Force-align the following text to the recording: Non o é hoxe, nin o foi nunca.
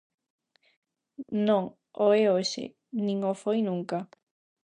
Non 1.47 1.63
o 2.05 2.07
é 2.21 2.23
hoxe, 2.33 2.63
nin 3.05 3.17
o 3.31 3.33
foi 3.43 3.57
nunca. 3.67 3.99